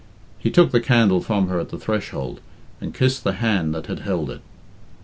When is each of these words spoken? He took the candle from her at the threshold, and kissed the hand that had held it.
He 0.39 0.49
took 0.49 0.71
the 0.71 0.79
candle 0.81 1.21
from 1.21 1.47
her 1.47 1.59
at 1.59 1.69
the 1.69 1.77
threshold, 1.77 2.41
and 2.81 2.91
kissed 2.91 3.23
the 3.23 3.33
hand 3.33 3.75
that 3.75 3.85
had 3.85 3.99
held 3.99 4.31
it. 4.31 4.41